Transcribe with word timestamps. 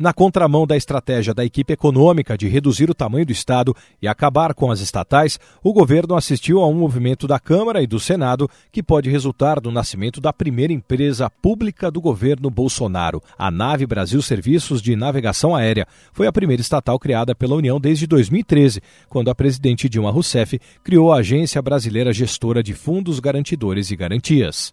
Na 0.00 0.14
contramão 0.14 0.66
da 0.66 0.78
estratégia 0.78 1.34
da 1.34 1.44
equipe 1.44 1.74
econômica 1.74 2.34
de 2.34 2.48
reduzir 2.48 2.88
o 2.88 2.94
tamanho 2.94 3.26
do 3.26 3.32
Estado 3.32 3.76
e 4.00 4.08
acabar 4.08 4.54
com 4.54 4.70
as 4.70 4.80
estatais, 4.80 5.38
o 5.62 5.74
governo 5.74 6.14
assistiu 6.14 6.62
a 6.62 6.66
um 6.66 6.72
movimento 6.72 7.28
da 7.28 7.38
Câmara 7.38 7.82
e 7.82 7.86
do 7.86 8.00
Senado 8.00 8.48
que 8.72 8.82
pode 8.82 9.10
resultar 9.10 9.60
no 9.62 9.70
nascimento 9.70 10.18
da 10.18 10.32
primeira 10.32 10.72
empresa 10.72 11.28
pública 11.28 11.90
do 11.90 12.00
governo 12.00 12.48
Bolsonaro, 12.48 13.22
a 13.38 13.50
Nave 13.50 13.86
Brasil 13.86 14.22
Serviços 14.22 14.80
de 14.80 14.96
Navegação 14.96 15.54
Aérea. 15.54 15.86
Foi 16.14 16.26
a 16.26 16.32
primeira 16.32 16.62
estatal 16.62 16.98
criada 16.98 17.34
pela 17.34 17.56
União 17.56 17.78
desde 17.78 18.06
2013, 18.06 18.80
quando 19.06 19.28
a 19.28 19.34
presidente 19.34 19.86
Dilma 19.86 20.10
Rousseff 20.10 20.58
criou 20.82 21.12
a 21.12 21.18
Agência 21.18 21.60
Brasileira 21.60 22.10
Gestora 22.10 22.62
de 22.62 22.72
Fundos 22.72 23.20
Garantidores 23.20 23.90
e 23.90 23.96
Garantias. 23.96 24.70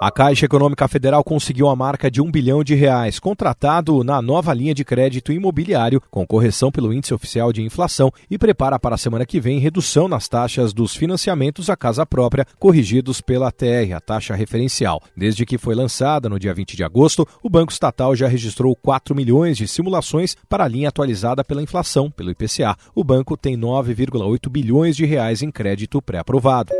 A 0.00 0.12
Caixa 0.12 0.46
Econômica 0.46 0.86
Federal 0.86 1.24
conseguiu 1.24 1.68
a 1.68 1.74
marca 1.74 2.08
de 2.08 2.22
um 2.22 2.30
bilhão 2.30 2.62
de 2.62 2.72
reais, 2.72 3.18
contratado 3.18 4.04
na 4.04 4.22
nova 4.22 4.54
linha 4.54 4.72
de 4.72 4.84
crédito 4.84 5.32
imobiliário, 5.32 6.00
com 6.08 6.24
correção 6.24 6.70
pelo 6.70 6.92
índice 6.92 7.12
oficial 7.12 7.52
de 7.52 7.62
inflação, 7.62 8.12
e 8.30 8.38
prepara 8.38 8.78
para 8.78 8.94
a 8.94 8.98
semana 8.98 9.26
que 9.26 9.40
vem 9.40 9.58
redução 9.58 10.06
nas 10.06 10.28
taxas 10.28 10.72
dos 10.72 10.94
financiamentos 10.94 11.68
à 11.68 11.76
casa 11.76 12.06
própria, 12.06 12.46
corrigidos 12.60 13.20
pela 13.20 13.50
TR, 13.50 13.92
a 13.92 14.00
taxa 14.00 14.36
referencial. 14.36 15.02
Desde 15.16 15.44
que 15.44 15.58
foi 15.58 15.74
lançada 15.74 16.28
no 16.28 16.38
dia 16.38 16.54
20 16.54 16.76
de 16.76 16.84
agosto, 16.84 17.26
o 17.42 17.50
Banco 17.50 17.72
Estatal 17.72 18.14
já 18.14 18.28
registrou 18.28 18.76
4 18.76 19.16
milhões 19.16 19.56
de 19.56 19.66
simulações 19.66 20.36
para 20.48 20.62
a 20.62 20.68
linha 20.68 20.90
atualizada 20.90 21.42
pela 21.42 21.60
inflação, 21.60 22.08
pelo 22.08 22.30
IPCA. 22.30 22.76
O 22.94 23.02
banco 23.02 23.36
tem 23.36 23.58
9,8 23.58 24.48
bilhões 24.48 24.96
de 24.96 25.04
reais 25.04 25.42
em 25.42 25.50
crédito 25.50 26.00
pré-aprovado. 26.00 26.72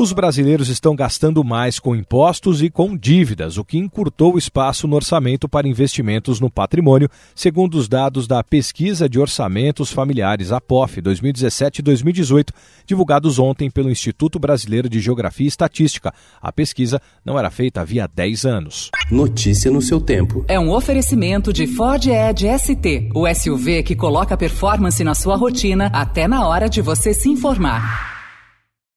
Os 0.00 0.14
brasileiros 0.14 0.70
estão 0.70 0.96
gastando 0.96 1.44
mais 1.44 1.78
com 1.78 1.94
impostos 1.94 2.62
e 2.62 2.70
com 2.70 2.96
dívidas, 2.96 3.58
o 3.58 3.64
que 3.66 3.76
encurtou 3.76 4.34
o 4.34 4.38
espaço 4.38 4.88
no 4.88 4.96
orçamento 4.96 5.46
para 5.46 5.68
investimentos 5.68 6.40
no 6.40 6.50
patrimônio, 6.50 7.06
segundo 7.34 7.74
os 7.74 7.86
dados 7.86 8.26
da 8.26 8.42
Pesquisa 8.42 9.06
de 9.06 9.20
Orçamentos 9.20 9.92
Familiares, 9.92 10.52
APOF, 10.52 11.02
2017-2018, 11.02 12.48
divulgados 12.86 13.38
ontem 13.38 13.70
pelo 13.70 13.90
Instituto 13.90 14.38
Brasileiro 14.38 14.88
de 14.88 15.00
Geografia 15.00 15.44
e 15.44 15.48
Estatística. 15.48 16.14
A 16.40 16.50
pesquisa 16.50 16.98
não 17.22 17.38
era 17.38 17.50
feita 17.50 17.82
havia 17.82 18.08
10 18.08 18.46
anos. 18.46 18.90
Notícia 19.10 19.70
no 19.70 19.82
seu 19.82 20.00
tempo. 20.00 20.46
É 20.48 20.58
um 20.58 20.72
oferecimento 20.72 21.52
de 21.52 21.66
Ford 21.66 22.06
Edge 22.06 22.46
ST, 22.58 23.10
o 23.14 23.28
SUV 23.34 23.82
que 23.82 23.94
coloca 23.94 24.34
performance 24.34 25.04
na 25.04 25.14
sua 25.14 25.36
rotina 25.36 25.90
até 25.92 26.26
na 26.26 26.48
hora 26.48 26.70
de 26.70 26.80
você 26.80 27.12
se 27.12 27.28
informar. 27.28 28.09